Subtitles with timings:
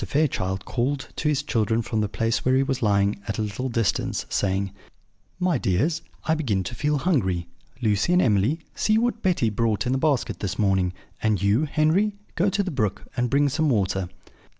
[0.01, 3.69] Fairchild called to his children from the place where he was lying, at a little
[3.69, 4.71] distance, saying:
[5.39, 7.45] "My dears, I begin to feel hungry.
[7.83, 10.91] Lucy and Emily, see what Betty brought in the basket this morning;
[11.21, 14.09] and you, Henry, go to the brook, and bring some water."